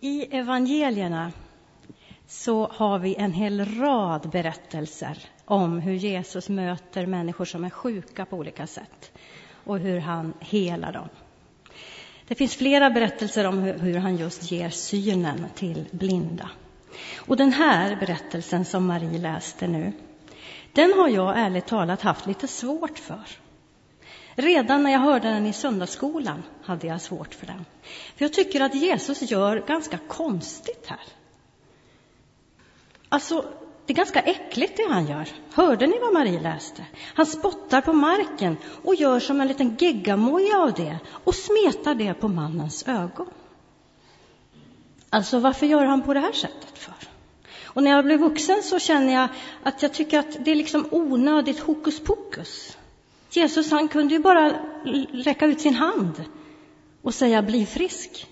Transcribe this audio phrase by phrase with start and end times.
[0.00, 1.32] I evangelierna
[2.26, 8.24] så har vi en hel rad berättelser om hur Jesus möter människor som är sjuka
[8.24, 9.12] på olika sätt
[9.64, 11.08] och hur han helar dem.
[12.28, 16.50] Det finns flera berättelser om hur han just ger synen till blinda.
[17.16, 19.92] Och den här berättelsen som Marie läste nu,
[20.72, 23.47] den har jag ärligt talat haft lite svårt för.
[24.38, 27.64] Redan när jag hörde den i söndagsskolan hade jag svårt för den.
[28.16, 31.00] För jag tycker att Jesus gör ganska konstigt här.
[33.08, 33.44] Alltså,
[33.86, 35.28] det är ganska äckligt det han gör.
[35.52, 36.84] Hörde ni vad Marie läste?
[37.14, 42.14] Han spottar på marken och gör som en liten geggamoja av det och smetar det
[42.14, 43.30] på mannens ögon.
[45.10, 47.08] Alltså, varför gör han på det här sättet för?
[47.64, 49.28] Och när jag blev vuxen så känner jag
[49.62, 52.76] att jag tycker att det är liksom onödigt hokus pokus.
[53.30, 54.52] Jesus han kunde ju bara
[55.12, 56.24] räcka ut sin hand
[57.02, 58.26] och säga bli frisk.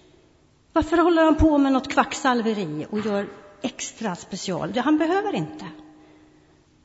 [0.72, 3.28] Varför håller han på med något kvacksalveri och gör
[3.62, 4.78] extra special?
[4.78, 5.66] Han behöver inte.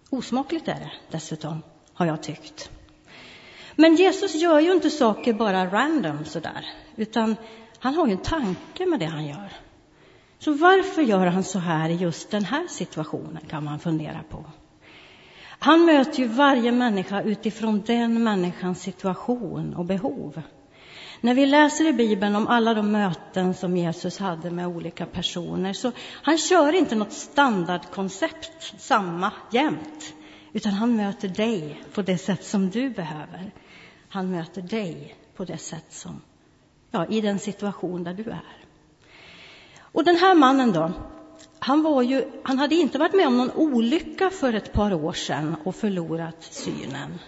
[0.10, 1.62] Osmakligt är det dessutom,
[1.94, 2.70] har jag tyckt.
[3.76, 7.36] Men Jesus gör ju inte saker bara random sådär, utan
[7.80, 9.52] han har ju en tanke med det han gör.
[10.40, 14.46] Så varför gör han så här i just den här situationen, kan man fundera på.
[15.64, 20.42] Han möter ju varje människa utifrån den människans situation och behov.
[21.22, 25.74] När vi läser i Bibeln om alla de möten som Jesus hade med olika personer
[25.74, 25.92] så
[26.24, 30.14] han kör inte något standardkoncept, samma jämt,
[30.54, 33.52] utan han möter dig på det sätt som du behöver.
[34.10, 36.22] Han möter dig på det sätt som,
[36.92, 38.66] ja, i den situation där du är.
[39.82, 40.92] Och den här mannen då,
[41.64, 45.14] han, var ju, han hade inte varit med om någon olycka för ett par år
[45.14, 47.20] sedan och förlorat synen.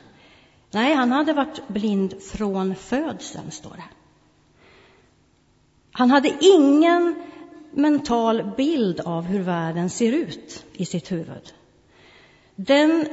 [0.72, 3.84] Nej, han hade varit blind från födseln, står det.
[5.92, 7.16] Han hade ingen
[7.72, 11.54] mental bild av hur världen ser ut i sitt huvud.
[12.56, 13.08] Den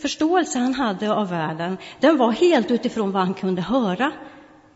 [0.00, 4.12] förståelse han hade av världen, den var helt utifrån vad han kunde höra,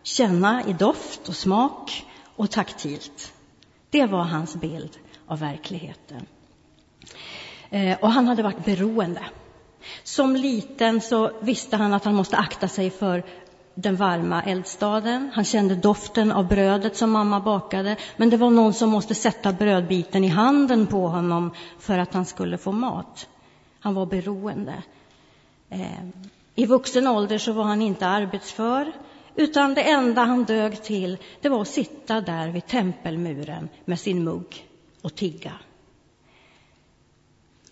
[0.03, 3.33] känna i doft och smak och taktilt.
[3.91, 4.99] Det var hans bild
[5.31, 6.27] av verkligheten.
[7.71, 9.23] Eh, och han hade varit beroende.
[10.03, 13.25] Som liten så visste han att han måste akta sig för
[13.75, 15.31] den varma eldstaden.
[15.35, 19.53] Han kände doften av brödet som mamma bakade, men det var någon som måste sätta
[19.53, 23.29] brödbiten i handen på honom för att han skulle få mat.
[23.81, 24.83] Han var beroende.
[25.69, 26.09] Eh,
[26.55, 28.93] I vuxen ålder så var han inte arbetsför,
[29.35, 34.25] utan det enda han dög till det var att sitta där vid tempelmuren med sin
[34.25, 34.70] mugg
[35.03, 35.53] och tigga.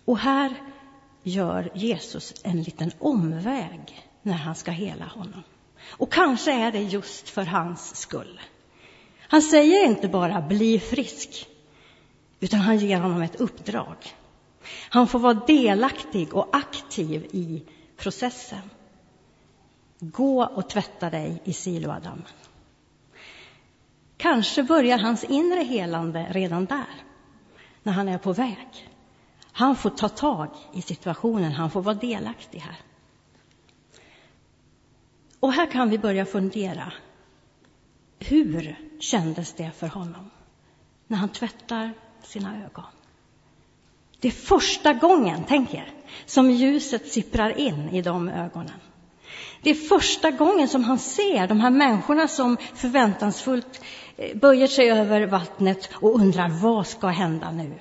[0.04, 0.62] Och här
[1.22, 5.42] gör Jesus en liten omväg när han ska hela honom.
[5.88, 8.40] Och kanske är det just för hans skull.
[9.20, 11.48] Han säger inte bara bli frisk,
[12.40, 13.96] utan han ger honom ett uppdrag.
[14.90, 17.62] Han får vara delaktig och aktiv i
[17.96, 18.70] processen.
[20.00, 22.24] Gå och tvätta dig i Siloadammen.
[24.16, 27.07] Kanske börjar hans inre helande redan där
[27.88, 28.90] när han är på väg.
[29.52, 32.76] Han får ta tag i situationen, han får vara delaktig här.
[35.40, 36.92] Och här kan vi börja fundera.
[38.18, 40.30] Hur kändes det för honom
[41.06, 42.84] när han tvättar sina ögon?
[44.20, 45.92] Det är första gången, tänk er,
[46.26, 48.80] som ljuset sipprar in i de ögonen.
[49.62, 53.80] Det är första gången som han ser de här människorna som förväntansfullt
[54.16, 57.72] eh, böjer sig över vattnet och undrar vad ska hända nu.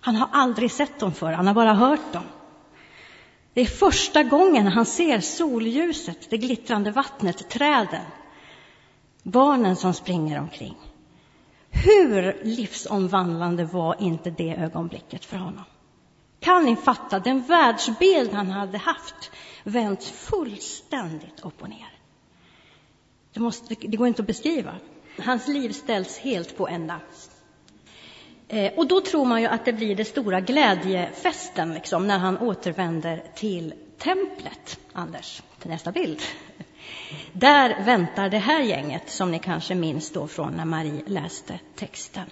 [0.00, 2.24] Han har aldrig sett dem förr, han har bara hört dem.
[3.54, 8.04] Det är första gången han ser solljuset, det glittrande vattnet, träden,
[9.22, 10.76] barnen som springer omkring.
[11.70, 15.64] Hur livsomvandlande var inte det ögonblicket för honom?
[16.40, 19.30] Kan ni fatta den världsbild han hade haft
[19.64, 21.98] vänts fullständigt upp och ner?
[23.32, 24.74] Det, måste, det går inte att beskriva.
[25.18, 27.00] Hans liv ställs helt på ända.
[28.48, 32.38] Eh, och då tror man ju att det blir den stora glädjefesten liksom, när han
[32.38, 34.80] återvänder till templet.
[34.92, 36.20] Anders, till nästa bild.
[37.32, 42.30] Där väntar det här gänget, som ni kanske minns då från när Marie läste texten.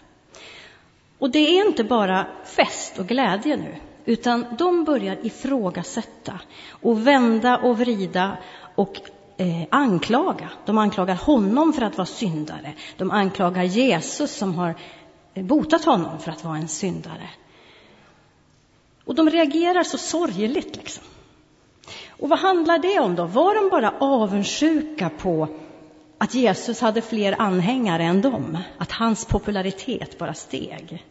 [1.19, 3.77] Och det är inte bara fest och glädje nu,
[4.07, 8.39] utan de börjar ifrågasätta och vända och vrida
[8.75, 8.97] och
[9.37, 10.51] eh, anklaga.
[10.65, 12.75] De anklagar honom för att vara syndare.
[12.97, 14.75] De anklagar Jesus som har
[15.35, 17.31] eh, botat honom för att vara en syndare.
[19.05, 20.77] Och de reagerar så sorgligt.
[20.77, 21.05] Liksom.
[22.09, 23.25] Och vad handlar det om då?
[23.25, 25.49] Var de bara avundsjuka på
[26.19, 31.05] att Jesus hade fler anhängare än dem, att hans popularitet bara steg.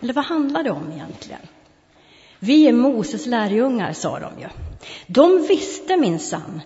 [0.00, 1.40] Eller vad handlar det om egentligen?
[2.44, 4.48] Vi är Moses lärjungar, sa de ju.
[5.06, 6.60] De visste minsann.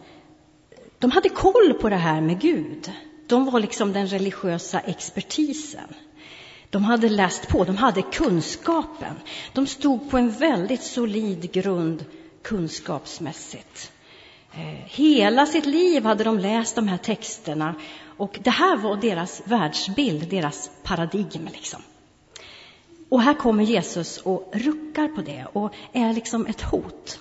[0.99, 2.93] De hade koll på det här med Gud.
[3.27, 5.95] De var liksom den religiösa expertisen.
[6.71, 9.15] De hade läst på, de hade kunskapen.
[9.53, 12.05] De stod på en väldigt solid grund
[12.43, 13.93] kunskapsmässigt.
[14.53, 17.75] Eh, hela sitt liv hade de läst de här texterna
[18.17, 21.49] och det här var deras världsbild, deras paradigm.
[21.53, 21.83] Liksom.
[23.09, 27.19] Och här kommer Jesus och ruckar på det och är liksom ett hot.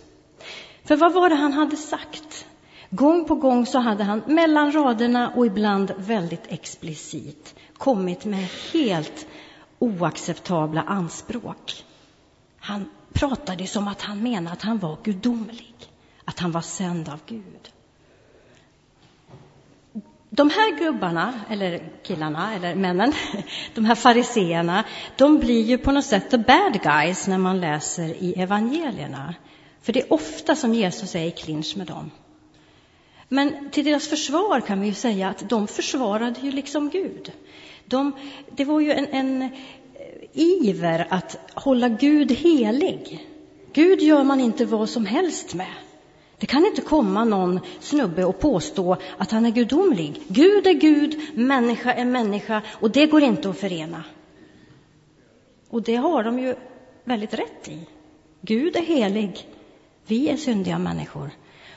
[0.83, 2.45] För vad var det han hade sagt?
[2.89, 9.27] Gång på gång så hade han mellan raderna och ibland väldigt explicit kommit med helt
[9.79, 11.85] oacceptabla anspråk.
[12.59, 15.75] Han pratade som att han menade att han var gudomlig,
[16.25, 17.71] att han var sänd av Gud.
[20.37, 23.13] De här gubbarna, eller killarna, eller männen,
[23.75, 24.83] de här fariseerna,
[25.15, 29.35] de blir ju på något sätt the bad guys när man läser i evangelierna.
[29.81, 32.11] För det är ofta som Jesus är i clinch med dem.
[33.27, 37.31] Men till deras försvar kan vi ju säga att de försvarade ju liksom Gud.
[37.85, 38.11] De,
[38.55, 39.49] det var ju en, en eh,
[40.33, 43.27] iver att hålla Gud helig.
[43.73, 45.73] Gud gör man inte vad som helst med.
[46.39, 50.21] Det kan inte komma någon snubbe och påstå att han är gudomlig.
[50.27, 54.03] Gud är Gud, människa är människa och det går inte att förena.
[55.69, 56.55] Och det har de ju
[57.03, 57.87] väldigt rätt i.
[58.41, 59.47] Gud är helig,
[60.07, 61.31] vi är syndiga människor.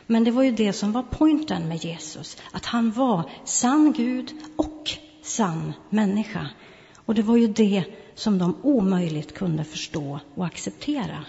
[0.06, 4.32] Men det var ju det som var poängen med Jesus, att han var sann Gud
[4.56, 4.90] och
[5.22, 6.46] sann människa.
[7.06, 7.84] Och det var ju det
[8.14, 11.24] som de omöjligt kunde förstå och acceptera.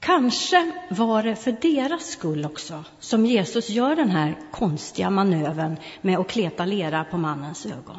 [0.00, 6.18] Kanske var det för deras skull också som Jesus gör den här konstiga manövern med
[6.18, 7.98] att kleta lera på mannens ögon.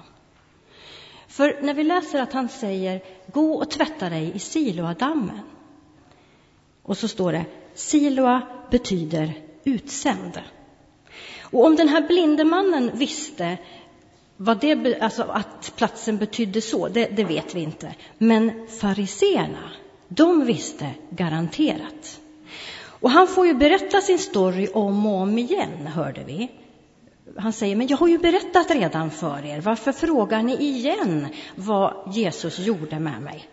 [1.28, 3.02] För när vi läser att han säger
[3.34, 5.40] gå och tvätta dig i Siloadammen
[6.84, 9.34] och så står det Siloa betyder
[9.64, 10.42] utsänd.
[11.42, 13.58] Och om den här blinde mannen visste
[14.38, 17.96] vad det, alltså att platsen betydde så, det, det vet vi inte.
[18.18, 19.72] Men fariseerna,
[20.16, 22.20] de visste garanterat.
[22.84, 26.52] Och han får ju berätta sin story om och om igen, hörde vi.
[27.38, 29.62] Han säger, men jag har ju berättat redan för er.
[29.62, 33.50] Varför frågar ni igen vad Jesus gjorde med mig?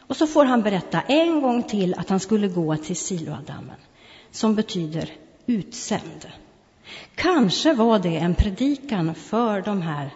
[0.00, 3.76] Och så får han berätta en gång till att han skulle gå till Siloadammen,
[4.30, 5.10] som betyder
[5.46, 6.26] utsänd.
[7.14, 10.10] Kanske var det en predikan för de här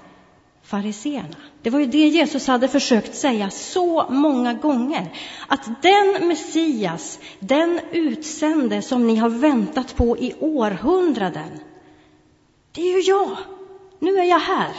[0.73, 1.37] fariseerna.
[1.63, 5.13] Det var ju det Jesus hade försökt säga så många gånger.
[5.47, 11.59] Att den Messias, den utsände som ni har väntat på i århundraden,
[12.73, 13.37] det är ju jag.
[13.99, 14.73] Nu är jag här.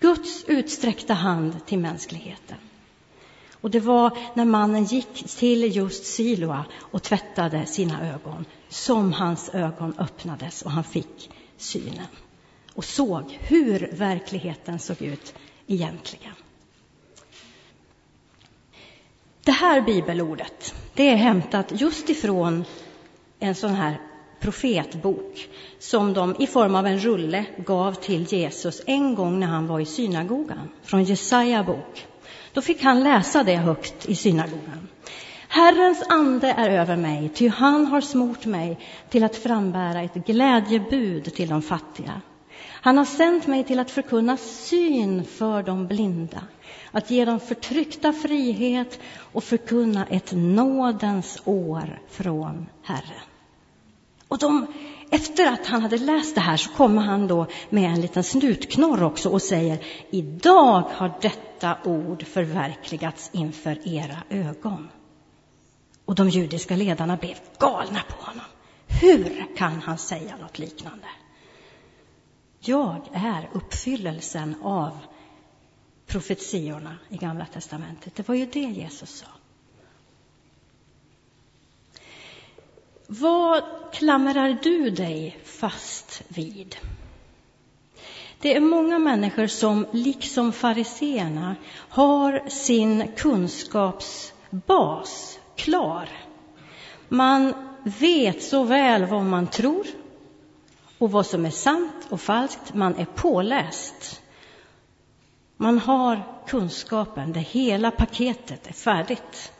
[0.00, 2.56] Guds utsträckta hand till mänskligheten.
[3.60, 9.50] Och det var när mannen gick till just Siloa och tvättade sina ögon som hans
[9.54, 12.06] ögon öppnades och han fick synen
[12.78, 15.34] och såg hur verkligheten såg ut
[15.66, 16.32] egentligen.
[19.44, 22.64] Det här bibelordet det är hämtat just ifrån
[23.38, 24.00] en sån här
[24.40, 25.48] profetbok
[25.78, 29.80] som de i form av en rulle gav till Jesus en gång när han var
[29.80, 32.06] i synagogan, från Jesaja bok.
[32.52, 34.88] Då fick han läsa det högt i synagogan.
[35.48, 41.34] Herrens ande är över mig, ty han har smort mig till att frambära ett glädjebud
[41.34, 42.20] till de fattiga.
[42.66, 46.42] Han har sänt mig till att förkunna syn för de blinda,
[46.90, 49.00] att ge de förtryckta frihet
[49.32, 53.22] och förkunna ett nådens år från Herren.
[54.28, 54.66] Och de,
[55.10, 59.02] efter att han hade läst det här så kommer han då med en liten snutknorr
[59.02, 59.78] också och säger
[60.10, 64.88] Idag har detta ord förverkligats inför era ögon.
[66.04, 68.44] Och de judiska ledarna blev galna på honom.
[69.00, 71.06] Hur kan han säga något liknande?
[72.60, 74.98] Jag är uppfyllelsen av
[76.06, 78.14] profetiorna i Gamla testamentet.
[78.14, 79.26] Det var ju det Jesus sa.
[83.06, 83.62] Vad
[83.92, 86.76] klamrar du dig fast vid?
[88.40, 91.56] Det är många människor som, liksom fariseerna,
[91.88, 96.08] har sin kunskapsbas klar.
[97.08, 99.86] Man vet så väl vad man tror
[100.98, 102.74] och vad som är sant och falskt.
[102.74, 104.22] Man är påläst.
[105.56, 109.52] Man har kunskapen, det hela paketet är färdigt.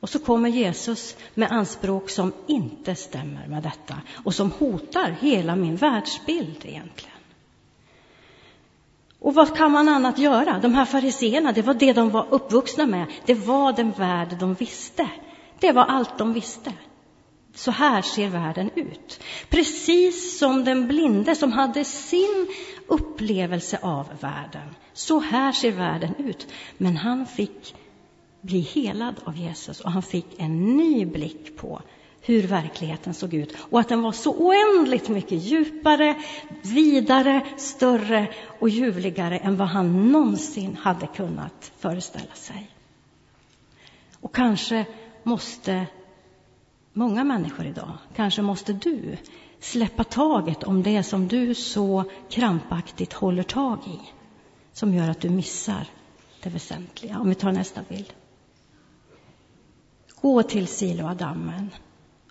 [0.00, 5.56] Och så kommer Jesus med anspråk som inte stämmer med detta och som hotar hela
[5.56, 7.16] min världsbild egentligen.
[9.18, 10.58] Och vad kan man annat göra?
[10.58, 13.06] De här fariseerna, det var det de var uppvuxna med.
[13.24, 15.08] Det var den värld de visste.
[15.58, 16.72] Det var allt de visste.
[17.56, 19.20] Så här ser världen ut.
[19.48, 22.46] Precis som den blinde som hade sin
[22.86, 24.74] upplevelse av världen.
[24.92, 26.46] Så här ser världen ut.
[26.78, 27.74] Men han fick
[28.40, 31.82] bli helad av Jesus och han fick en ny blick på
[32.20, 36.14] hur verkligheten såg ut och att den var så oändligt mycket djupare,
[36.62, 42.70] vidare, större och ljuvligare än vad han någonsin hade kunnat föreställa sig.
[44.20, 44.86] Och kanske
[45.22, 45.86] måste
[46.96, 49.16] många människor idag, kanske måste du
[49.60, 53.98] släppa taget om det som du så krampaktigt håller tag i,
[54.72, 55.86] som gör att du missar
[56.42, 57.18] det väsentliga.
[57.18, 58.12] Om vi tar nästa bild.
[60.20, 61.70] Gå till Siloadammen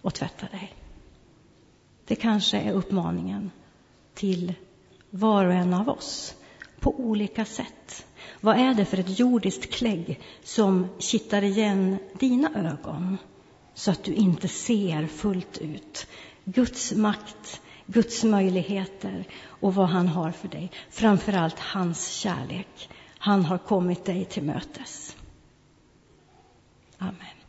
[0.01, 0.73] och tvätta dig.
[2.05, 3.51] Det kanske är uppmaningen
[4.13, 4.53] till
[5.09, 6.35] var och en av oss
[6.79, 8.05] på olika sätt.
[8.41, 13.17] Vad är det för ett jordiskt klägg som kittar igen dina ögon
[13.75, 16.07] så att du inte ser fullt ut
[16.43, 20.71] Guds makt, Guds möjligheter och vad han har för dig.
[20.89, 22.89] Framför allt hans kärlek.
[23.17, 25.15] Han har kommit dig till mötes.
[26.97, 27.44] Amen.